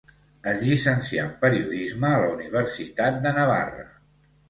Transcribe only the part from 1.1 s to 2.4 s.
en periodisme a la